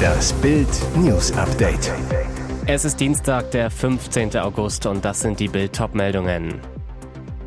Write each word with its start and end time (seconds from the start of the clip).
Das 0.00 0.32
Bild 0.34 0.68
News 0.96 1.32
Update. 1.32 1.92
Es 2.66 2.84
ist 2.84 3.00
Dienstag, 3.00 3.50
der 3.50 3.70
15. 3.70 4.36
August 4.38 4.86
und 4.86 5.04
das 5.04 5.20
sind 5.20 5.40
die 5.40 5.48
Bild 5.48 5.78
meldungen 5.94 6.60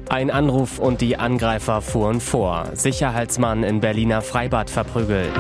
Ein 0.10 0.30
Anruf 0.30 0.80
und 0.80 1.02
die 1.02 1.18
Angreifer 1.18 1.82
fuhren 1.82 2.20
vor. 2.20 2.66
Sicherheitsmann 2.74 3.64
in 3.64 3.80
Berliner 3.80 4.22
Freibad 4.22 4.70
verprügelt. 4.70 5.32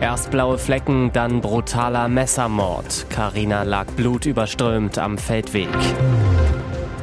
Erst 0.00 0.30
blaue 0.30 0.56
Flecken, 0.56 1.12
dann 1.12 1.40
brutaler 1.40 2.08
Messermord. 2.08 3.06
Karina 3.10 3.64
lag 3.64 3.86
blutüberströmt 3.96 4.98
am 4.98 5.18
Feldweg. 5.18 5.68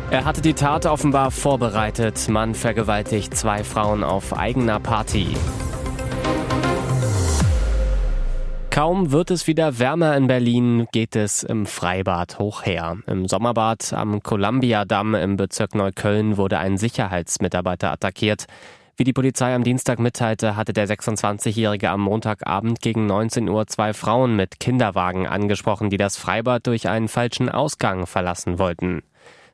Er 0.09 0.25
hatte 0.25 0.41
die 0.41 0.54
Tat 0.54 0.86
offenbar 0.86 1.32
vorbereitet. 1.32 2.30
Mann 2.30 2.55
vergewaltigt 2.55 3.36
zwei 3.36 3.64
Frauen 3.64 4.04
auf 4.04 4.36
eigener 4.38 4.80
Party. 4.80 5.36
Kaum 8.77 9.11
wird 9.11 9.31
es 9.31 9.47
wieder 9.47 9.79
wärmer 9.79 10.15
in 10.15 10.27
Berlin, 10.27 10.87
geht 10.91 11.15
es 11.15 11.41
im 11.41 11.65
Freibad 11.65 12.37
hoch 12.37 12.63
her. 12.63 12.97
Im 13.07 13.27
Sommerbad 13.27 13.91
am 13.91 14.21
Columbia-Damm 14.21 15.15
im 15.15 15.36
Bezirk 15.36 15.73
Neukölln 15.73 16.37
wurde 16.37 16.59
ein 16.59 16.77
Sicherheitsmitarbeiter 16.77 17.91
attackiert. 17.91 18.45
Wie 18.95 19.03
die 19.03 19.13
Polizei 19.13 19.55
am 19.55 19.63
Dienstag 19.63 19.97
mitteilte, 19.97 20.55
hatte 20.55 20.73
der 20.73 20.87
26-Jährige 20.87 21.89
am 21.89 22.01
Montagabend 22.01 22.79
gegen 22.79 23.07
19 23.07 23.50
Uhr 23.50 23.65
zwei 23.65 23.93
Frauen 23.93 24.36
mit 24.36 24.59
Kinderwagen 24.59 25.25
angesprochen, 25.25 25.89
die 25.89 25.97
das 25.97 26.15
Freibad 26.15 26.67
durch 26.67 26.87
einen 26.87 27.07
falschen 27.07 27.50
Ausgang 27.50 28.05
verlassen 28.05 28.59
wollten. 28.59 29.01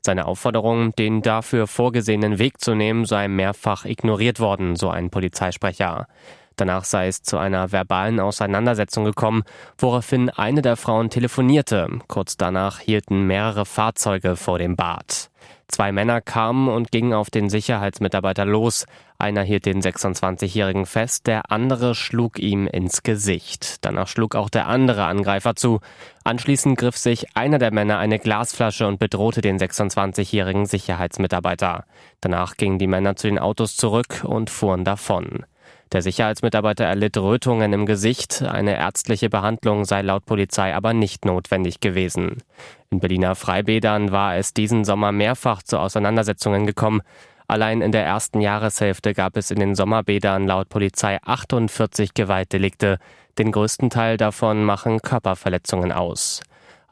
Seine 0.01 0.25
Aufforderung, 0.25 0.91
den 0.95 1.21
dafür 1.21 1.67
vorgesehenen 1.67 2.39
Weg 2.39 2.59
zu 2.59 2.75
nehmen, 2.75 3.05
sei 3.05 3.29
mehrfach 3.29 3.85
ignoriert 3.85 4.41
worden, 4.41 4.75
so 4.75 4.89
ein 4.89 5.11
Polizeisprecher. 5.11 6.07
Danach 6.55 6.83
sei 6.83 7.07
es 7.07 7.21
zu 7.23 7.37
einer 7.37 7.71
verbalen 7.71 8.19
Auseinandersetzung 8.19 9.05
gekommen, 9.05 9.43
woraufhin 9.77 10.29
eine 10.29 10.61
der 10.61 10.77
Frauen 10.77 11.09
telefonierte. 11.09 11.87
Kurz 12.07 12.37
danach 12.37 12.79
hielten 12.79 13.27
mehrere 13.27 13.65
Fahrzeuge 13.65 14.35
vor 14.35 14.59
dem 14.59 14.75
Bad. 14.75 15.29
Zwei 15.67 15.91
Männer 15.91 16.21
kamen 16.21 16.67
und 16.67 16.91
gingen 16.91 17.13
auf 17.13 17.31
den 17.31 17.49
Sicherheitsmitarbeiter 17.49 18.45
los. 18.45 18.85
Einer 19.17 19.41
hielt 19.41 19.65
den 19.65 19.81
26-Jährigen 19.81 20.85
fest, 20.85 21.25
der 21.25 21.51
andere 21.51 21.95
schlug 21.95 22.37
ihm 22.37 22.67
ins 22.67 23.01
Gesicht. 23.01 23.83
Danach 23.83 24.07
schlug 24.07 24.35
auch 24.35 24.49
der 24.49 24.67
andere 24.67 25.05
Angreifer 25.05 25.55
zu. 25.55 25.79
Anschließend 26.23 26.77
griff 26.77 26.97
sich 26.97 27.35
einer 27.35 27.57
der 27.57 27.73
Männer 27.73 27.97
eine 27.97 28.19
Glasflasche 28.19 28.85
und 28.85 28.99
bedrohte 28.99 29.41
den 29.41 29.57
26-jährigen 29.57 30.65
Sicherheitsmitarbeiter. 30.65 31.85
Danach 32.21 32.55
gingen 32.57 32.77
die 32.77 32.87
Männer 32.87 33.15
zu 33.15 33.27
den 33.27 33.39
Autos 33.39 33.75
zurück 33.75 34.23
und 34.23 34.49
fuhren 34.49 34.83
davon. 34.83 35.45
Der 35.93 36.01
Sicherheitsmitarbeiter 36.01 36.85
erlitt 36.85 37.17
Rötungen 37.17 37.71
im 37.71 37.85
Gesicht. 37.85 38.41
Eine 38.41 38.75
ärztliche 38.77 39.29
Behandlung 39.29 39.85
sei 39.85 40.01
laut 40.01 40.25
Polizei 40.25 40.73
aber 40.73 40.91
nicht 40.91 41.23
notwendig 41.23 41.81
gewesen. 41.81 42.41
In 42.89 42.99
Berliner 42.99 43.35
Freibädern 43.35 44.11
war 44.11 44.35
es 44.35 44.55
diesen 44.55 44.85
Sommer 44.85 45.11
mehrfach 45.11 45.61
zu 45.61 45.77
Auseinandersetzungen 45.77 46.65
gekommen. 46.65 47.03
Allein 47.47 47.81
in 47.81 47.91
der 47.91 48.03
ersten 48.03 48.41
Jahreshälfte 48.41 49.13
gab 49.13 49.37
es 49.37 49.51
in 49.51 49.59
den 49.59 49.75
Sommerbädern 49.75 50.47
laut 50.47 50.69
Polizei 50.69 51.19
48 51.21 52.15
Gewaltdelikte. 52.15 52.97
Den 53.37 53.51
größten 53.51 53.91
Teil 53.91 54.17
davon 54.17 54.63
machen 54.63 54.99
Körperverletzungen 54.99 55.91
aus. 55.91 56.41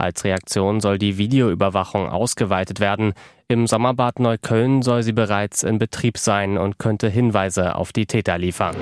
Als 0.02 0.24
Reaktion 0.24 0.82
soll 0.82 0.98
die 0.98 1.18
Videoüberwachung 1.18 2.10
ausgeweitet 2.10 2.80
werden. 2.80 3.14
Im 3.48 3.68
Sommerbad 3.68 4.20
Neukölln 4.20 4.82
soll 4.82 5.04
sie 5.04 5.14
bereits 5.14 5.62
in 5.62 5.78
Betrieb 5.78 6.18
sein 6.18 6.58
und 6.58 6.80
könnte 6.80 7.08
Hinweise 7.08 7.76
auf 7.76 7.94
die 7.94 8.08
Täter 8.08 8.40
liefern. 8.40 8.76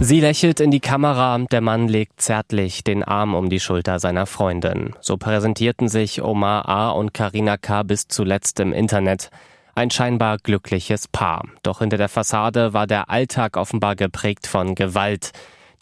Sie 0.00 0.20
lächelt 0.20 0.60
in 0.60 0.70
die 0.70 0.80
Kamera, 0.80 1.38
der 1.50 1.60
Mann 1.60 1.88
legt 1.88 2.20
zärtlich 2.20 2.84
den 2.84 3.02
Arm 3.02 3.34
um 3.34 3.48
die 3.48 3.58
Schulter 3.58 3.98
seiner 3.98 4.26
Freundin. 4.26 4.94
So 5.00 5.16
präsentierten 5.16 5.88
sich 5.88 6.22
Omar 6.22 6.68
A. 6.68 6.90
und 6.90 7.12
Karina 7.12 7.56
K. 7.56 7.82
bis 7.82 8.06
zuletzt 8.06 8.60
im 8.60 8.72
Internet. 8.72 9.30
Ein 9.74 9.90
scheinbar 9.90 10.38
glückliches 10.38 11.08
Paar. 11.08 11.42
Doch 11.64 11.80
hinter 11.80 11.96
der 11.96 12.08
Fassade 12.08 12.72
war 12.72 12.86
der 12.86 13.10
Alltag 13.10 13.56
offenbar 13.56 13.96
geprägt 13.96 14.46
von 14.46 14.76
Gewalt. 14.76 15.32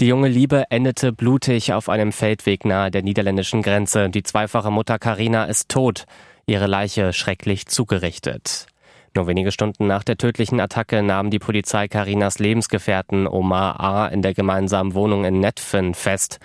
Die 0.02 0.08
junge 0.08 0.26
Liebe 0.26 0.64
endete 0.68 1.12
blutig 1.12 1.72
auf 1.72 1.88
einem 1.88 2.10
Feldweg 2.10 2.64
nahe 2.64 2.90
der 2.90 3.04
niederländischen 3.04 3.62
Grenze. 3.62 4.10
Die 4.10 4.24
zweifache 4.24 4.72
Mutter 4.72 4.98
Karina 4.98 5.44
ist 5.44 5.68
tot, 5.68 6.06
ihre 6.44 6.66
Leiche 6.66 7.12
schrecklich 7.12 7.66
zugerichtet. 7.66 8.66
Nur 9.14 9.28
wenige 9.28 9.52
Stunden 9.52 9.86
nach 9.86 10.02
der 10.02 10.16
tödlichen 10.16 10.58
Attacke 10.58 11.04
nahm 11.04 11.30
die 11.30 11.38
Polizei 11.38 11.86
Karinas 11.86 12.40
Lebensgefährten 12.40 13.28
Omar 13.28 13.78
A. 13.78 14.08
in 14.08 14.22
der 14.22 14.34
gemeinsamen 14.34 14.94
Wohnung 14.94 15.24
in 15.24 15.38
Netfen 15.38 15.94
fest. 15.94 16.40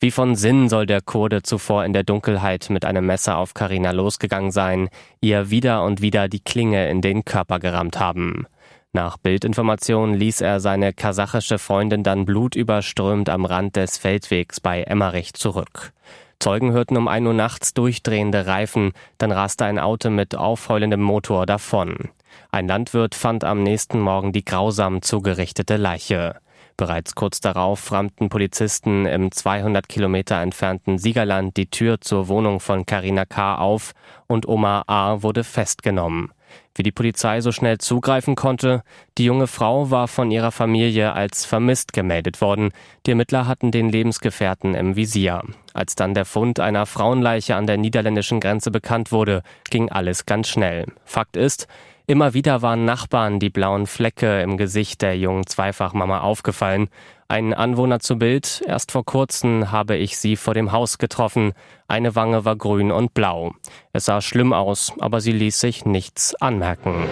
Wie 0.00 0.10
von 0.10 0.34
Sinn 0.34 0.68
soll 0.68 0.86
der 0.86 1.00
Kurde 1.00 1.44
zuvor 1.44 1.84
in 1.84 1.92
der 1.92 2.02
Dunkelheit 2.02 2.70
mit 2.70 2.84
einem 2.84 3.06
Messer 3.06 3.38
auf 3.38 3.54
Karina 3.54 3.92
losgegangen 3.92 4.50
sein, 4.50 4.88
ihr 5.20 5.48
wieder 5.48 5.84
und 5.84 6.02
wieder 6.02 6.26
die 6.26 6.40
Klinge 6.40 6.90
in 6.90 7.02
den 7.02 7.24
Körper 7.24 7.60
gerammt 7.60 8.00
haben. 8.00 8.48
Nach 8.96 9.18
Bildinformationen 9.18 10.14
ließ 10.14 10.40
er 10.40 10.58
seine 10.58 10.94
kasachische 10.94 11.58
Freundin 11.58 12.02
dann 12.02 12.24
blutüberströmt 12.24 13.28
am 13.28 13.44
Rand 13.44 13.76
des 13.76 13.98
Feldwegs 13.98 14.58
bei 14.58 14.84
Emmerich 14.84 15.34
zurück. 15.34 15.92
Zeugen 16.38 16.72
hörten 16.72 16.96
um 16.96 17.06
ein 17.06 17.26
Uhr 17.26 17.34
nachts 17.34 17.74
durchdrehende 17.74 18.46
Reifen, 18.46 18.92
dann 19.18 19.32
raste 19.32 19.66
ein 19.66 19.78
Auto 19.78 20.08
mit 20.08 20.34
aufheulendem 20.34 21.02
Motor 21.02 21.44
davon. 21.44 22.08
Ein 22.50 22.68
Landwirt 22.68 23.14
fand 23.14 23.44
am 23.44 23.62
nächsten 23.62 24.00
Morgen 24.00 24.32
die 24.32 24.46
grausam 24.46 25.02
zugerichtete 25.02 25.76
Leiche. 25.76 26.36
Bereits 26.78 27.14
kurz 27.14 27.42
darauf 27.42 27.92
rammten 27.92 28.30
Polizisten 28.30 29.04
im 29.04 29.30
200 29.30 29.90
Kilometer 29.90 30.40
entfernten 30.40 30.96
Siegerland 30.96 31.58
die 31.58 31.66
Tür 31.66 32.00
zur 32.00 32.28
Wohnung 32.28 32.60
von 32.60 32.86
Karina 32.86 33.26
K. 33.26 33.56
auf 33.56 33.92
und 34.26 34.48
Oma 34.48 34.84
A. 34.86 35.22
wurde 35.22 35.44
festgenommen. 35.44 36.32
Wie 36.74 36.82
die 36.82 36.92
Polizei 36.92 37.40
so 37.40 37.52
schnell 37.52 37.78
zugreifen 37.78 38.34
konnte, 38.34 38.82
die 39.18 39.24
junge 39.24 39.46
Frau 39.46 39.90
war 39.90 40.08
von 40.08 40.30
ihrer 40.30 40.52
Familie 40.52 41.12
als 41.12 41.44
vermisst 41.46 41.92
gemeldet 41.92 42.40
worden. 42.40 42.70
Die 43.06 43.10
Ermittler 43.10 43.46
hatten 43.46 43.70
den 43.70 43.88
Lebensgefährten 43.88 44.74
im 44.74 44.96
Visier. 44.96 45.42
Als 45.72 45.94
dann 45.94 46.14
der 46.14 46.24
Fund 46.24 46.60
einer 46.60 46.86
Frauenleiche 46.86 47.56
an 47.56 47.66
der 47.66 47.78
niederländischen 47.78 48.40
Grenze 48.40 48.70
bekannt 48.70 49.12
wurde, 49.12 49.42
ging 49.70 49.90
alles 49.90 50.26
ganz 50.26 50.48
schnell. 50.48 50.86
Fakt 51.04 51.36
ist, 51.36 51.66
Immer 52.08 52.34
wieder 52.34 52.62
waren 52.62 52.84
Nachbarn 52.84 53.40
die 53.40 53.50
blauen 53.50 53.88
Flecke 53.88 54.40
im 54.40 54.56
Gesicht 54.56 55.02
der 55.02 55.18
jungen 55.18 55.44
Zweifachmama 55.44 56.20
aufgefallen. 56.20 56.88
Ein 57.28 57.54
Anwohner 57.54 57.98
zu 57.98 58.16
Bild, 58.16 58.62
erst 58.66 58.92
vor 58.92 59.04
kurzem 59.04 59.72
habe 59.72 59.96
ich 59.96 60.16
sie 60.16 60.36
vor 60.36 60.54
dem 60.54 60.70
Haus 60.70 60.98
getroffen. 60.98 61.54
Eine 61.88 62.14
Wange 62.14 62.44
war 62.44 62.54
grün 62.54 62.92
und 62.92 63.14
blau. 63.14 63.52
Es 63.92 64.04
sah 64.04 64.20
schlimm 64.20 64.52
aus, 64.52 64.92
aber 65.00 65.20
sie 65.20 65.32
ließ 65.32 65.58
sich 65.58 65.84
nichts 65.84 66.36
anmerken. 66.36 67.08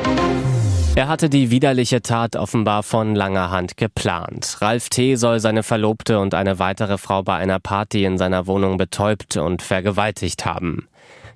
Er 0.95 1.09
hatte 1.09 1.29
die 1.29 1.51
widerliche 1.51 2.01
Tat 2.01 2.37
offenbar 2.37 2.85
von 2.85 3.17
langer 3.17 3.51
Hand 3.51 3.77
geplant. 3.77 4.59
Ralf 4.61 4.89
T. 4.89 5.17
soll 5.17 5.41
seine 5.41 5.65
Verlobte 5.65 6.21
und 6.21 6.35
eine 6.35 6.61
weitere 6.61 6.97
Frau 6.97 7.25
bei 7.25 7.35
einer 7.35 7.59
Party 7.59 8.05
in 8.05 8.17
seiner 8.17 8.47
Wohnung 8.47 8.77
betäubt 8.77 9.37
und 9.37 9.63
vergewaltigt 9.63 10.47
haben. 10.47 10.87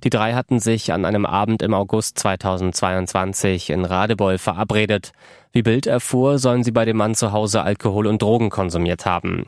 Die 0.05 0.11
drei 0.11 0.35
hatten 0.35 0.61
sich 0.61 0.93
an 0.93 1.05
einem 1.05 1.27
Abend 1.27 1.61
im 1.61 1.75
August 1.75 2.19
2022 2.21 3.71
in 3.71 3.85
Radebeul 3.85 4.39
verabredet. 4.39 5.13
Wie 5.53 5.63
Bild 5.63 5.87
erfuhr, 5.87 6.39
sollen 6.39 6.63
sie 6.63 6.71
bei 6.71 6.85
dem 6.85 6.97
Mann 6.97 7.17
zu 7.17 7.33
Hause 7.33 7.63
Alkohol 7.63 8.07
und 8.07 8.23
Drogen 8.23 8.49
konsumiert 8.49 9.07
haben. 9.07 9.47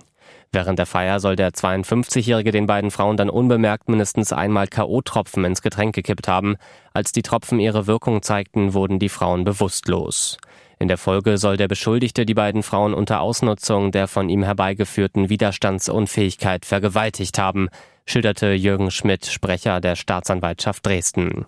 Während 0.52 0.80
der 0.80 0.86
Feier 0.86 1.20
soll 1.20 1.36
der 1.36 1.50
52-Jährige 1.50 2.50
den 2.50 2.66
beiden 2.66 2.90
Frauen 2.90 3.16
dann 3.16 3.30
unbemerkt 3.30 3.88
mindestens 3.88 4.32
einmal 4.32 4.66
K.O.-Tropfen 4.66 5.46
ins 5.46 5.62
Getränk 5.62 5.94
gekippt 5.94 6.26
haben. 6.26 6.56
Als 6.92 7.12
die 7.12 7.22
Tropfen 7.22 7.60
ihre 7.60 7.86
Wirkung 7.86 8.20
zeigten, 8.22 8.74
wurden 8.74 8.98
die 8.98 9.08
Frauen 9.08 9.44
bewusstlos. 9.44 10.38
In 10.80 10.88
der 10.88 10.98
Folge 10.98 11.38
soll 11.38 11.56
der 11.56 11.68
Beschuldigte 11.68 12.26
die 12.26 12.34
beiden 12.34 12.64
Frauen 12.64 12.94
unter 12.94 13.20
Ausnutzung 13.20 13.92
der 13.92 14.08
von 14.08 14.28
ihm 14.28 14.42
herbeigeführten 14.42 15.28
Widerstandsunfähigkeit 15.28 16.64
vergewaltigt 16.64 17.38
haben 17.38 17.68
schilderte 18.10 18.52
Jürgen 18.52 18.90
Schmidt, 18.90 19.26
Sprecher 19.26 19.80
der 19.80 19.94
Staatsanwaltschaft 19.94 20.84
Dresden. 20.84 21.46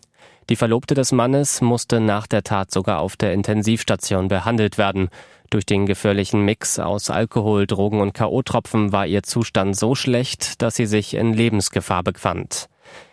Die 0.48 0.54
Verlobte 0.54 0.94
des 0.94 1.10
Mannes 1.10 1.60
musste 1.60 1.98
nach 1.98 2.28
der 2.28 2.44
Tat 2.44 2.70
sogar 2.70 3.00
auf 3.00 3.16
der 3.16 3.32
Intensivstation 3.32 4.28
behandelt 4.28 4.78
werden. 4.78 5.08
Durch 5.50 5.66
den 5.66 5.86
gefährlichen 5.86 6.44
Mix 6.44 6.78
aus 6.78 7.10
Alkohol, 7.10 7.66
Drogen 7.66 8.00
und 8.00 8.14
K.O.-Tropfen 8.14 8.92
war 8.92 9.06
ihr 9.06 9.24
Zustand 9.24 9.76
so 9.76 9.96
schlecht, 9.96 10.62
dass 10.62 10.76
sie 10.76 10.86
sich 10.86 11.14
in 11.14 11.32
Lebensgefahr 11.32 12.04
befand. 12.04 12.68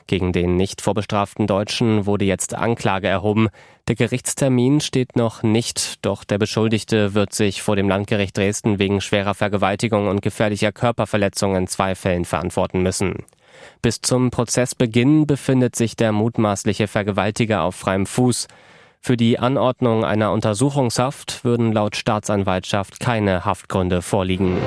Gegen 0.10 0.34
den 0.34 0.56
nicht 0.56 0.82
vorbestraften 0.82 1.46
Deutschen 1.46 2.08
wurde 2.08 2.26
jetzt 2.26 2.56
Anklage 2.56 3.08
erhoben. 3.08 3.50
Der 3.88 3.94
Gerichtstermin 3.94 4.82
steht 4.82 5.16
noch 5.16 5.44
nicht, 5.44 6.04
doch 6.04 6.24
der 6.24 6.40
Beschuldigte 6.40 7.14
wird 7.14 7.32
sich 7.32 7.62
vor 7.62 7.76
dem 7.76 7.88
Landgericht 7.88 8.36
Dresden 8.36 8.80
wegen 8.80 9.02
schwerer 9.02 9.36
Vergewaltigung 9.36 10.08
und 10.08 10.24
gefährlicher 10.24 10.72
Körperverletzung 10.72 11.56
in 11.56 11.68
zwei 11.68 11.94
Fällen 11.94 12.26
verantworten 12.26 12.82
müssen. 12.82 13.18
Bis 13.84 14.02
zum 14.02 14.32
Prozessbeginn 14.32 15.28
befindet 15.28 15.76
sich 15.76 15.96
der 15.96 16.12
mutmaßliche 16.12 16.88
Vergewaltiger 16.88 17.62
auf 17.62 17.76
freiem 17.76 18.08
Fuß. 18.08 18.48
Für 19.02 19.16
die 19.16 19.38
Anordnung 19.38 20.04
einer 20.06 20.32
Untersuchungshaft 20.32 21.44
würden 21.44 21.72
laut 21.72 21.96
Staatsanwaltschaft 21.96 23.00
keine 23.00 23.46
Haftgründe 23.46 24.02
vorliegen. 24.02 24.58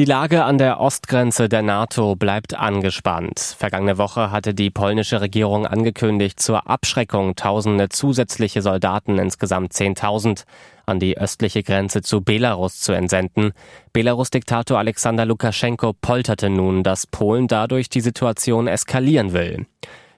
Die 0.00 0.06
Lage 0.06 0.44
an 0.44 0.56
der 0.56 0.80
Ostgrenze 0.80 1.50
der 1.50 1.60
NATO 1.60 2.16
bleibt 2.16 2.54
angespannt. 2.54 3.38
Vergangene 3.38 3.98
Woche 3.98 4.30
hatte 4.30 4.54
die 4.54 4.70
polnische 4.70 5.20
Regierung 5.20 5.66
angekündigt, 5.66 6.40
zur 6.40 6.70
Abschreckung 6.70 7.36
tausende 7.36 7.90
zusätzliche 7.90 8.62
Soldaten, 8.62 9.18
insgesamt 9.18 9.74
10.000, 9.74 10.44
an 10.86 11.00
die 11.00 11.18
östliche 11.18 11.62
Grenze 11.62 12.00
zu 12.00 12.22
Belarus 12.22 12.80
zu 12.80 12.92
entsenden. 12.92 13.52
Belarus-Diktator 13.92 14.78
Alexander 14.78 15.26
Lukaschenko 15.26 15.92
polterte 15.92 16.48
nun, 16.48 16.82
dass 16.82 17.06
Polen 17.06 17.46
dadurch 17.46 17.90
die 17.90 18.00
Situation 18.00 18.68
eskalieren 18.68 19.34
will. 19.34 19.66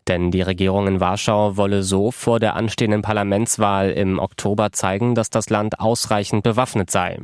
Denn 0.06 0.30
die 0.30 0.42
Regierung 0.42 0.86
in 0.86 1.00
Warschau 1.00 1.56
wolle 1.56 1.82
so 1.82 2.12
vor 2.12 2.38
der 2.38 2.54
anstehenden 2.54 3.02
Parlamentswahl 3.02 3.90
im 3.90 4.20
Oktober 4.20 4.70
zeigen, 4.70 5.16
dass 5.16 5.28
das 5.28 5.50
Land 5.50 5.80
ausreichend 5.80 6.44
bewaffnet 6.44 6.92
sei. 6.92 7.18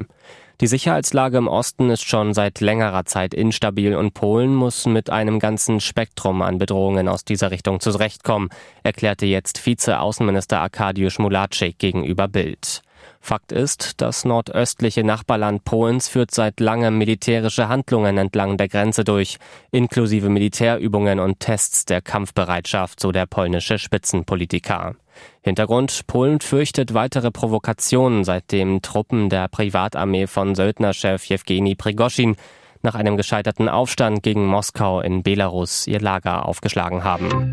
Die 0.60 0.66
Sicherheitslage 0.66 1.38
im 1.38 1.46
Osten 1.46 1.88
ist 1.88 2.04
schon 2.04 2.34
seit 2.34 2.60
längerer 2.60 3.04
Zeit 3.04 3.32
instabil 3.32 3.94
und 3.94 4.12
Polen 4.12 4.52
muss 4.52 4.86
mit 4.86 5.08
einem 5.08 5.38
ganzen 5.38 5.78
Spektrum 5.78 6.42
an 6.42 6.58
Bedrohungen 6.58 7.06
aus 7.06 7.24
dieser 7.24 7.52
Richtung 7.52 7.78
zurechtkommen, 7.78 8.48
erklärte 8.82 9.24
jetzt 9.24 9.58
Vize-Außenminister 9.58 10.58
Arkadiusz 10.58 11.20
Mulaczyk 11.20 11.78
gegenüber 11.78 12.26
Bild. 12.26 12.82
Fakt 13.28 13.52
ist, 13.52 14.00
das 14.00 14.24
nordöstliche 14.24 15.04
Nachbarland 15.04 15.62
Polens 15.62 16.08
führt 16.08 16.30
seit 16.30 16.60
langem 16.60 16.96
militärische 16.96 17.68
Handlungen 17.68 18.16
entlang 18.16 18.56
der 18.56 18.68
Grenze 18.68 19.04
durch, 19.04 19.36
inklusive 19.70 20.30
Militärübungen 20.30 21.20
und 21.20 21.38
Tests 21.38 21.84
der 21.84 22.00
Kampfbereitschaft, 22.00 22.98
so 22.98 23.12
der 23.12 23.26
polnische 23.26 23.76
Spitzenpolitiker. 23.76 24.94
Hintergrund, 25.42 26.06
Polen 26.06 26.40
fürchtet 26.40 26.94
weitere 26.94 27.30
Provokationen, 27.30 28.24
seitdem 28.24 28.80
Truppen 28.80 29.28
der 29.28 29.48
Privatarmee 29.48 30.26
von 30.26 30.54
Söldnerchef 30.54 31.26
Jewgeni 31.26 31.74
Prigoschin 31.74 32.34
nach 32.80 32.94
einem 32.94 33.18
gescheiterten 33.18 33.68
Aufstand 33.68 34.22
gegen 34.22 34.46
Moskau 34.46 35.02
in 35.02 35.22
Belarus 35.22 35.86
ihr 35.86 36.00
Lager 36.00 36.46
aufgeschlagen 36.46 37.04
haben. 37.04 37.52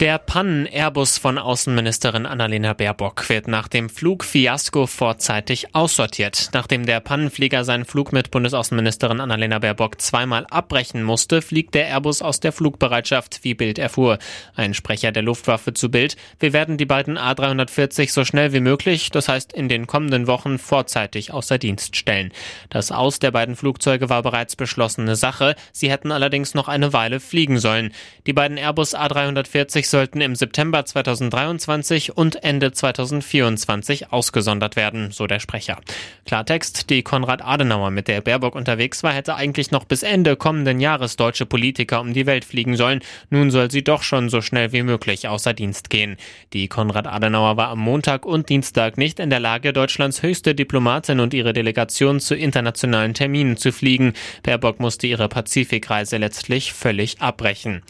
Der 0.00 0.18
Pannen-Airbus 0.18 1.18
von 1.18 1.38
Außenministerin 1.38 2.24
Annalena 2.24 2.72
Baerbock 2.72 3.28
wird 3.28 3.48
nach 3.48 3.66
dem 3.66 3.88
Flugfiasko 3.90 4.86
vorzeitig 4.86 5.74
aussortiert. 5.74 6.50
Nachdem 6.52 6.86
der 6.86 7.00
Pannenflieger 7.00 7.64
seinen 7.64 7.84
Flug 7.84 8.12
mit 8.12 8.30
Bundesaußenministerin 8.30 9.20
Annalena 9.20 9.58
Baerbock 9.58 10.00
zweimal 10.00 10.46
abbrechen 10.50 11.02
musste, 11.02 11.42
fliegt 11.42 11.74
der 11.74 11.88
Airbus 11.88 12.22
aus 12.22 12.38
der 12.38 12.52
Flugbereitschaft, 12.52 13.40
wie 13.42 13.54
Bild 13.54 13.80
erfuhr. 13.80 14.20
Ein 14.54 14.72
Sprecher 14.72 15.10
der 15.10 15.24
Luftwaffe 15.24 15.74
zu 15.74 15.90
Bild. 15.90 16.16
Wir 16.38 16.52
werden 16.52 16.76
die 16.76 16.86
beiden 16.86 17.18
A340 17.18 18.12
so 18.12 18.24
schnell 18.24 18.52
wie 18.52 18.60
möglich, 18.60 19.10
das 19.10 19.28
heißt 19.28 19.52
in 19.52 19.68
den 19.68 19.88
kommenden 19.88 20.28
Wochen 20.28 20.60
vorzeitig 20.60 21.32
außer 21.32 21.58
Dienst 21.58 21.96
stellen. 21.96 22.30
Das 22.70 22.92
Aus 22.92 23.18
der 23.18 23.32
beiden 23.32 23.56
Flugzeuge 23.56 24.08
war 24.08 24.22
bereits 24.22 24.54
beschlossene 24.54 25.16
Sache. 25.16 25.56
Sie 25.72 25.90
hätten 25.90 26.12
allerdings 26.12 26.54
noch 26.54 26.68
eine 26.68 26.92
Weile 26.92 27.18
fliegen 27.18 27.58
sollen. 27.58 27.92
Die 28.28 28.32
beiden 28.32 28.58
Airbus 28.58 28.94
A340 28.94 29.87
sollten 29.90 30.20
im 30.20 30.34
September 30.34 30.84
2023 30.84 32.16
und 32.16 32.42
Ende 32.44 32.72
2024 32.72 34.12
ausgesondert 34.12 34.76
werden, 34.76 35.10
so 35.10 35.26
der 35.26 35.40
Sprecher. 35.40 35.78
Klartext, 36.24 36.90
die 36.90 37.02
Konrad 37.02 37.42
Adenauer, 37.44 37.90
mit 37.90 38.08
der 38.08 38.20
Baerbock 38.20 38.54
unterwegs 38.54 39.02
war, 39.02 39.12
hätte 39.12 39.34
eigentlich 39.34 39.70
noch 39.70 39.84
bis 39.84 40.02
Ende 40.02 40.36
kommenden 40.36 40.80
Jahres 40.80 41.16
deutsche 41.16 41.46
Politiker 41.46 42.00
um 42.00 42.12
die 42.12 42.26
Welt 42.26 42.44
fliegen 42.44 42.76
sollen. 42.76 43.00
Nun 43.30 43.50
soll 43.50 43.70
sie 43.70 43.82
doch 43.82 44.02
schon 44.02 44.28
so 44.28 44.40
schnell 44.40 44.72
wie 44.72 44.82
möglich 44.82 45.28
außer 45.28 45.54
Dienst 45.54 45.90
gehen. 45.90 46.16
Die 46.52 46.68
Konrad 46.68 47.06
Adenauer 47.06 47.56
war 47.56 47.68
am 47.68 47.80
Montag 47.80 48.26
und 48.26 48.48
Dienstag 48.48 48.98
nicht 48.98 49.20
in 49.20 49.30
der 49.30 49.40
Lage, 49.40 49.72
Deutschlands 49.72 50.22
höchste 50.22 50.54
Diplomatin 50.54 51.20
und 51.20 51.34
ihre 51.34 51.52
Delegation 51.52 52.20
zu 52.20 52.34
internationalen 52.34 53.14
Terminen 53.14 53.56
zu 53.56 53.72
fliegen. 53.72 54.12
Baerbock 54.42 54.80
musste 54.80 55.06
ihre 55.06 55.28
Pazifikreise 55.28 56.16
letztlich 56.16 56.72
völlig 56.72 57.20
abbrechen. 57.20 57.82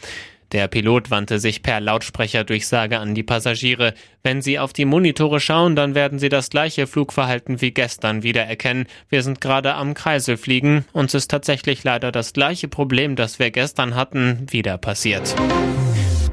Der 0.51 0.67
Pilot 0.67 1.11
wandte 1.11 1.39
sich 1.39 1.61
per 1.61 1.79
Lautsprecherdurchsage 1.79 2.99
an 2.99 3.13
die 3.13 3.23
Passagiere. 3.23 3.93
Wenn 4.23 4.41
Sie 4.41 4.57
auf 4.57 4.73
die 4.73 4.85
Monitore 4.85 5.39
schauen, 5.39 5.75
dann 5.75 5.93
werden 5.93 6.17
Sie 6.17 6.29
das 6.29 6.49
gleiche 6.49 6.87
Flugverhalten 6.87 7.61
wie 7.61 7.71
gestern 7.71 8.23
wiedererkennen. 8.23 8.87
Wir 9.09 9.21
sind 9.21 9.41
gerade 9.41 9.75
am 9.75 9.93
Kreiselfliegen. 9.93 10.85
Uns 10.91 11.13
ist 11.13 11.29
tatsächlich 11.29 11.83
leider 11.83 12.11
das 12.11 12.33
gleiche 12.33 12.67
Problem, 12.67 13.15
das 13.15 13.37
wir 13.37 13.51
gestern 13.51 13.95
hatten, 13.95 14.47
wieder 14.49 14.77
passiert. 14.77 15.35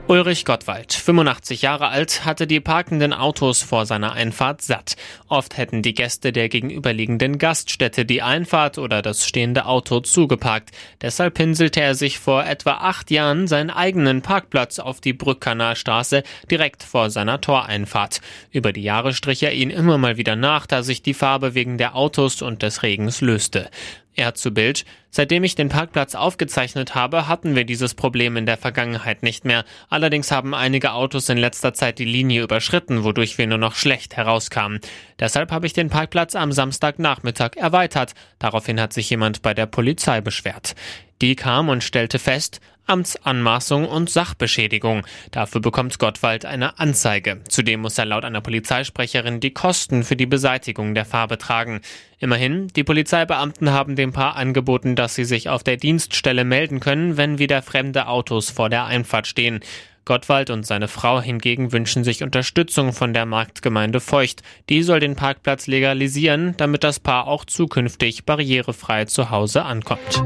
Ulrich 0.09 0.45
Gottwald, 0.45 0.93
85 0.93 1.63
Jahre 1.63 1.89
alt, 1.89 2.25
hatte 2.25 2.47
die 2.47 2.61
parkenden 2.61 3.13
Autos 3.13 3.63
vor 3.63 3.87
seiner 3.87 4.13
Einfahrt 4.13 4.63
satt. 4.63 4.95
Oft 5.27 5.57
hätten 5.57 5.83
die 5.83 5.95
Gäste 5.95 6.33
der 6.33 6.49
gegenüberliegenden 6.49 7.39
Gaststätte 7.39 8.05
die 8.05 8.23
Einfahrt 8.23 8.79
oder 8.79 9.03
das 9.03 9.27
stehende 9.27 9.67
Auto 9.67 9.99
zugeparkt. 9.99 10.71
Deshalb 11.03 11.35
pinselte 11.35 11.81
er 11.81 11.97
sich 11.97 12.21
vor 12.21 12.47
etwa 12.47 12.75
acht 12.75 13.11
Jahren 13.11 13.49
seinen 13.49 13.71
eigenen 13.71 14.23
Parkplatz 14.23 14.79
auf 14.79 15.01
die 15.01 15.13
Brückkanalstraße 15.13 16.23
direkt 16.49 16.85
vor 16.85 17.11
seiner 17.11 17.41
Toreinfahrt. 17.41 18.21
Über 18.53 18.73
die 18.73 18.85
Jahre 18.85 19.13
strich 19.13 19.43
er 19.43 19.55
ihn 19.55 19.71
immer 19.71 19.99
mal 19.99 20.17
wieder 20.17 20.37
nach, 20.37 20.67
da 20.67 20.85
sich 20.85 21.03
die 21.03 21.15
Farbe 21.15 21.55
wegen 21.55 21.79
der 21.79 21.97
Autos 21.97 22.43
und 22.43 22.63
des 22.63 22.85
Regens 22.85 23.23
löste. 23.23 23.71
Er 24.17 24.35
zu 24.35 24.51
Bild. 24.51 24.87
Seitdem 25.11 25.45
ich 25.45 25.55
den 25.55 25.69
Parkplatz 25.69 26.15
aufgezeichnet 26.15 26.95
habe, 26.95 27.29
hatten 27.29 27.55
wir 27.55 27.65
dieses 27.65 27.93
Problem 27.93 28.39
in 28.39 28.47
der 28.47 28.57
Vergangenheit 28.57 29.23
nicht 29.23 29.45
mehr. 29.45 29.65
Allerdings 29.91 30.31
haben 30.31 30.55
einige 30.55 30.93
Autos 30.93 31.29
in 31.29 31.37
letzter 31.37 31.75
Zeit 31.75 31.99
die 31.99 32.07
Linie 32.07 32.43
überschritten, 32.43 33.05
wodurch 33.05 33.37
wir 33.37 33.47
nur 33.47 33.59
noch 33.59 33.75
schlecht 33.75 34.17
herauskamen. 34.17 34.81
Deshalb 35.21 35.53
habe 35.53 35.67
ich 35.67 35.75
den 35.75 35.91
Parkplatz 35.91 36.35
am 36.35 36.51
Samstagnachmittag 36.51 37.57
erweitert. 37.57 38.15
Daraufhin 38.39 38.81
hat 38.81 38.95
sich 38.95 39.11
jemand 39.11 39.43
bei 39.43 39.53
der 39.53 39.67
Polizei 39.67 40.23
beschwert. 40.23 40.75
Die 41.21 41.37
kam 41.37 41.69
und 41.69 41.85
stellte 41.85 42.19
fest, 42.19 42.61
Amtsanmaßung 42.87 43.87
und 43.87 44.11
Sachbeschädigung. 44.11 45.07
Dafür 45.31 45.61
bekommt 45.61 45.99
Gottwald 45.99 46.45
eine 46.45 46.79
Anzeige. 46.79 47.41
Zudem 47.49 47.81
muss 47.81 47.99
er 47.99 48.05
laut 48.07 48.25
einer 48.25 48.41
Polizeisprecherin 48.41 49.41
die 49.41 49.53
Kosten 49.53 50.05
für 50.05 50.17
die 50.17 50.27
Beseitigung 50.27 50.95
der 50.95 51.05
Farbe 51.05 51.39
tragen. 51.39 51.81
Immerhin, 52.19 52.69
die 52.69 52.85
Polizeibeamten 52.85 53.71
haben 53.71 53.97
dem 53.97 54.13
Paar 54.13 54.37
angeboten, 54.37 54.97
dass 54.97 55.15
sie 55.15 55.25
sich 55.25 55.49
auf 55.49 55.63
der 55.63 55.77
Dienststelle 55.77 56.45
melden 56.45 56.81
können, 56.81 57.17
wenn 57.17 57.39
wieder 57.39 57.63
fremde 57.63 58.09
Autos 58.09 58.51
vor 58.51 58.71
der 58.71 58.87
Einfahrt 58.87 59.27
stehen. 59.27 59.61
Gottwald 60.07 60.51
und 60.51 60.65
seine 60.65 60.87
Frau 60.87 61.21
hingegen 61.21 61.73
wünschen 61.73 62.05
sich 62.05 62.23
Unterstützung 62.23 62.93
von 62.93 63.13
der 63.13 63.27
Marktgemeinde 63.27 64.01
Feucht. 64.01 64.43
Die 64.69 64.85
soll 64.85 65.01
den 65.01 65.17
Parkplatz 65.17 65.67
legalisieren, 65.67 66.55
damit 66.57 66.85
das 66.85 67.01
Paar 67.01 67.27
auch 67.27 67.45
zukünftig 67.45 68.25
barrierefrei 68.25 69.07
zu 69.07 69.31
Hause 69.31 69.65
ankommt. 69.65 70.23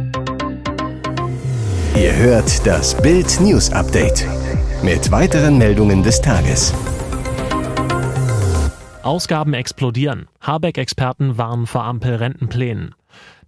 Ihr 1.97 2.17
hört 2.17 2.67
das 2.67 3.01
Bild 3.03 3.41
News 3.41 3.71
Update 3.73 4.25
mit 4.83 5.11
weiteren 5.11 5.59
Meldungen 5.59 6.03
des 6.03 6.21
Tages. 6.21 6.73
Ausgaben 9.03 9.55
explodieren. 9.55 10.29
Habeck-Experten 10.41 11.37
warnen 11.37 11.67
vor 11.67 11.85
Ampel-Rentenplänen. 11.85 12.95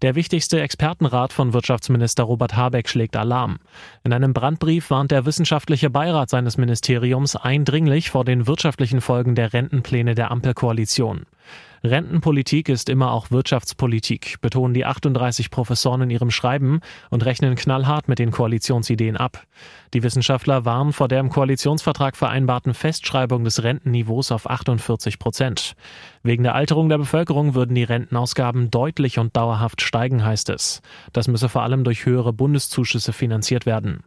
Der 0.02 0.16
wichtigste 0.16 0.60
Expertenrat 0.60 1.32
von 1.32 1.52
Wirtschaftsminister 1.52 2.24
Robert 2.24 2.56
Habeck 2.56 2.88
schlägt 2.88 3.16
Alarm. 3.16 3.58
In 4.02 4.12
einem 4.12 4.32
Brandbrief 4.32 4.90
warnt 4.90 5.12
der 5.12 5.24
wissenschaftliche 5.24 5.88
Beirat 5.88 6.28
seines 6.28 6.58
Ministeriums 6.58 7.36
eindringlich 7.36 8.10
vor 8.10 8.24
den 8.24 8.48
wirtschaftlichen 8.48 9.00
Folgen 9.00 9.36
der 9.36 9.52
Rentenpläne 9.52 10.16
der 10.16 10.32
Ampelkoalition. 10.32 11.26
Rentenpolitik 11.84 12.68
ist 12.68 12.88
immer 12.88 13.10
auch 13.10 13.32
Wirtschaftspolitik, 13.32 14.40
betonen 14.40 14.72
die 14.72 14.84
38 14.84 15.50
Professoren 15.50 16.02
in 16.02 16.10
ihrem 16.10 16.30
Schreiben 16.30 16.80
und 17.10 17.24
rechnen 17.24 17.56
knallhart 17.56 18.06
mit 18.06 18.20
den 18.20 18.30
Koalitionsideen 18.30 19.16
ab. 19.16 19.44
Die 19.92 20.04
Wissenschaftler 20.04 20.64
warnen 20.64 20.92
vor 20.92 21.08
der 21.08 21.18
im 21.18 21.28
Koalitionsvertrag 21.28 22.16
vereinbarten 22.16 22.72
Festschreibung 22.72 23.42
des 23.42 23.64
Rentenniveaus 23.64 24.30
auf 24.30 24.48
48 24.48 25.18
Prozent. 25.18 25.74
Wegen 26.22 26.44
der 26.44 26.54
Alterung 26.54 26.88
der 26.88 26.98
Bevölkerung 26.98 27.56
würden 27.56 27.74
die 27.74 27.82
Rentenausgaben 27.82 28.70
deutlich 28.70 29.18
und 29.18 29.36
dauerhaft 29.36 29.82
steigen, 29.82 30.24
heißt 30.24 30.50
es. 30.50 30.82
Das 31.12 31.26
müsse 31.26 31.48
vor 31.48 31.62
allem 31.62 31.82
durch 31.82 32.06
höhere 32.06 32.32
Bundeszuschüsse 32.32 33.12
finanziert 33.12 33.66
werden. 33.66 34.04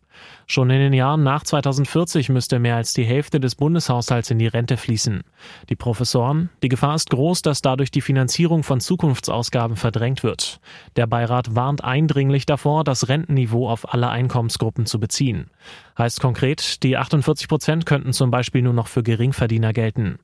Schon 0.48 0.70
in 0.70 0.80
den 0.80 0.94
Jahren 0.94 1.24
nach 1.24 1.44
2040 1.44 2.30
müsste 2.30 2.60
mehr 2.60 2.76
als 2.76 2.94
die 2.94 3.04
Hälfte 3.04 3.40
des 3.40 3.56
Bundeshaushalts 3.56 4.30
in 4.30 4.38
die 4.38 4.48
Rente 4.48 4.78
fließen. 4.78 5.24
Die 5.70 5.76
Professoren, 5.76 6.50
die 6.62 6.70
Gefahr 6.70 6.96
ist 6.96 7.10
groß, 7.10 7.42
dass 7.42 7.62
dadurch 7.62 7.90
die 7.90 8.02
Finanzierung 8.02 8.64
von 8.64 8.80
Zukunftsausgaben 8.80 9.76
verdrängt 9.76 10.24
wird. 10.24 10.60
Der 10.96 11.08
Beirat 11.08 11.56
warnt 11.56 11.84
eindringlich 11.84 12.46
davor, 12.46 12.84
das 12.84 13.10
Rentenniveau 13.10 13.68
auf 13.68 13.94
alle 13.94 14.10
Einkommensgruppen 14.10 14.86
zu 14.86 15.00
beziehen. 15.00 15.50
Heißt 15.98 16.22
konkret, 16.22 16.84
die 16.84 16.98
48 16.98 17.48
Prozent 17.48 17.86
könnten 17.86 18.14
zum 18.14 18.30
Beispiel 18.30 18.62
nur 18.62 18.74
noch 18.74 18.88
für 18.88 19.02
Geringverdiener 19.02 19.74
gelten. 19.74 20.20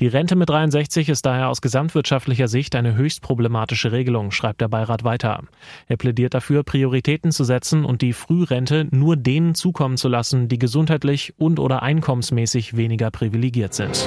Die 0.00 0.08
Rente 0.08 0.34
mit 0.34 0.48
63 0.48 1.08
ist 1.08 1.24
daher 1.24 1.48
aus 1.48 1.60
gesamtwirtschaftlicher 1.60 2.48
Sicht 2.48 2.74
eine 2.74 2.96
höchst 2.96 3.22
problematische 3.22 3.92
Regelung, 3.92 4.32
schreibt 4.32 4.60
der 4.60 4.66
Beirat 4.66 5.04
weiter. 5.04 5.44
Er 5.86 5.96
plädiert 5.96 6.34
dafür, 6.34 6.64
Prioritäten 6.64 7.30
zu 7.30 7.44
setzen 7.44 7.84
und 7.84 8.02
die 8.02 8.12
Frührente 8.12 8.88
nur 8.90 9.16
denen 9.16 9.54
zukommen 9.54 9.96
zu 9.96 10.08
lassen, 10.08 10.48
die 10.48 10.58
gesundheitlich 10.58 11.34
und 11.38 11.60
oder 11.60 11.82
einkommensmäßig 11.82 12.76
weniger 12.76 13.12
privilegiert 13.12 13.72
sind. 13.72 14.04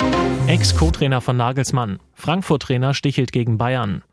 Ex-Co-Trainer 0.48 1.22
von 1.22 1.38
Nagelsmann. 1.38 2.00
Frankfurt-Trainer 2.16 2.94
stichelt 2.94 3.32
gegen 3.32 3.58
Bayern. 3.58 4.04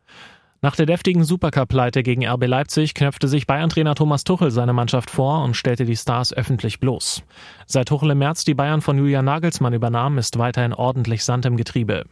Nach 0.64 0.74
der 0.74 0.86
deftigen 0.86 1.24
Supercup-Pleite 1.24 2.02
gegen 2.02 2.26
RB 2.26 2.46
Leipzig 2.46 2.94
knöpfte 2.94 3.28
sich 3.28 3.46
Bayern-Trainer 3.46 3.94
Thomas 3.94 4.24
Tuchel 4.24 4.50
seine 4.50 4.72
Mannschaft 4.72 5.10
vor 5.10 5.44
und 5.44 5.58
stellte 5.58 5.84
die 5.84 5.94
Stars 5.94 6.32
öffentlich 6.32 6.80
bloß. 6.80 7.22
Seit 7.66 7.88
Tuchel 7.88 8.12
im 8.12 8.18
März 8.20 8.46
die 8.46 8.54
Bayern 8.54 8.80
von 8.80 8.96
Julian 8.96 9.26
Nagelsmann 9.26 9.74
übernahm, 9.74 10.16
ist 10.16 10.38
weiterhin 10.38 10.72
ordentlich 10.72 11.22
Sand 11.22 11.44
im 11.44 11.58
Getriebe. 11.58 12.06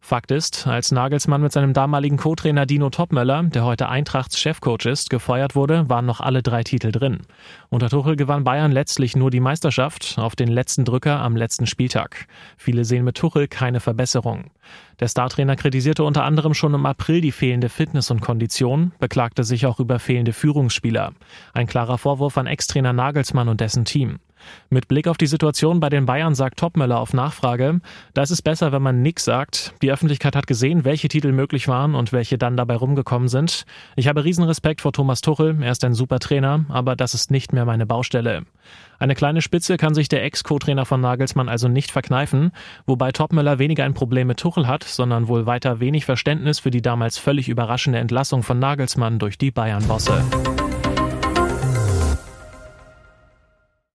Fakt 0.00 0.30
ist, 0.30 0.66
als 0.66 0.92
Nagelsmann 0.92 1.42
mit 1.42 1.52
seinem 1.52 1.72
damaligen 1.72 2.16
Co-Trainer 2.16 2.66
Dino 2.66 2.90
Topmöller, 2.90 3.42
der 3.44 3.64
heute 3.64 3.88
Eintrachts 3.88 4.38
Chefcoach 4.38 4.86
ist, 4.86 5.10
gefeuert 5.10 5.54
wurde, 5.54 5.88
waren 5.88 6.06
noch 6.06 6.20
alle 6.20 6.42
drei 6.42 6.62
Titel 6.62 6.92
drin. 6.92 7.22
Unter 7.68 7.90
Tuchel 7.90 8.16
gewann 8.16 8.44
Bayern 8.44 8.72
letztlich 8.72 9.16
nur 9.16 9.30
die 9.30 9.40
Meisterschaft 9.40 10.16
auf 10.18 10.36
den 10.36 10.48
letzten 10.48 10.84
Drücker 10.84 11.20
am 11.20 11.36
letzten 11.36 11.66
Spieltag. 11.66 12.26
Viele 12.56 12.84
sehen 12.84 13.04
mit 13.04 13.16
Tuchel 13.16 13.48
keine 13.48 13.80
Verbesserung. 13.80 14.50
Der 15.00 15.08
Startrainer 15.08 15.56
kritisierte 15.56 16.04
unter 16.04 16.24
anderem 16.24 16.54
schon 16.54 16.74
im 16.74 16.86
April 16.86 17.20
die 17.20 17.32
fehlende 17.32 17.68
Fitness 17.68 18.10
und 18.10 18.20
Kondition, 18.20 18.92
beklagte 18.98 19.44
sich 19.44 19.66
auch 19.66 19.80
über 19.80 19.98
fehlende 19.98 20.32
Führungsspieler. 20.32 21.12
Ein 21.52 21.66
klarer 21.66 21.98
Vorwurf 21.98 22.38
an 22.38 22.46
Ex-Trainer 22.46 22.92
Nagelsmann 22.92 23.48
und 23.48 23.60
dessen 23.60 23.84
Team. 23.84 24.20
Mit 24.70 24.88
Blick 24.88 25.08
auf 25.08 25.16
die 25.16 25.26
Situation 25.26 25.80
bei 25.80 25.88
den 25.88 26.06
Bayern 26.06 26.34
sagt 26.34 26.58
Topmöller 26.58 26.98
auf 26.98 27.12
Nachfrage, 27.12 27.80
da 28.14 28.22
ist 28.22 28.30
es 28.30 28.42
besser, 28.42 28.72
wenn 28.72 28.82
man 28.82 29.02
nichts 29.02 29.24
sagt. 29.24 29.74
Die 29.82 29.92
Öffentlichkeit 29.92 30.36
hat 30.36 30.46
gesehen, 30.46 30.84
welche 30.84 31.08
Titel 31.08 31.32
möglich 31.32 31.68
waren 31.68 31.94
und 31.94 32.12
welche 32.12 32.38
dann 32.38 32.56
dabei 32.56 32.76
rumgekommen 32.76 33.28
sind. 33.28 33.64
Ich 33.96 34.08
habe 34.08 34.24
Riesenrespekt 34.24 34.80
vor 34.80 34.92
Thomas 34.92 35.20
Tuchel, 35.20 35.56
er 35.60 35.72
ist 35.72 35.84
ein 35.84 35.94
super 35.94 36.18
Trainer, 36.18 36.64
aber 36.68 36.96
das 36.96 37.14
ist 37.14 37.30
nicht 37.30 37.52
mehr 37.52 37.64
meine 37.64 37.86
Baustelle. 37.86 38.44
Eine 38.98 39.14
kleine 39.14 39.42
Spitze 39.42 39.76
kann 39.76 39.94
sich 39.94 40.08
der 40.08 40.24
Ex-Co-Trainer 40.24 40.86
von 40.86 41.00
Nagelsmann 41.00 41.48
also 41.48 41.68
nicht 41.68 41.90
verkneifen, 41.90 42.52
wobei 42.86 43.12
Topmöller 43.12 43.58
weniger 43.58 43.84
ein 43.84 43.94
Problem 43.94 44.28
mit 44.28 44.38
Tuchel 44.38 44.66
hat, 44.66 44.84
sondern 44.84 45.28
wohl 45.28 45.46
weiter 45.46 45.80
wenig 45.80 46.04
Verständnis 46.04 46.58
für 46.58 46.70
die 46.70 46.82
damals 46.82 47.18
völlig 47.18 47.48
überraschende 47.48 47.98
Entlassung 47.98 48.42
von 48.42 48.58
Nagelsmann 48.58 49.18
durch 49.18 49.38
die 49.38 49.50
Bayern-Bosse. 49.50 50.24